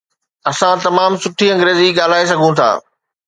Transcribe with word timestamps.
اسان 0.51 0.75
تمام 0.85 1.11
سٺي 1.23 1.47
انگريزي 1.53 1.87
ڳالهائي 1.99 2.25
سگهون 2.31 2.53
ٿا 2.59 2.69